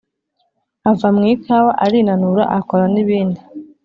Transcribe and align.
Ava 0.89 1.07
mu 1.15 1.23
ikawa 1.33 1.71
arinanura 1.85 2.43
akora 2.57 2.85
nibindi 2.93 3.41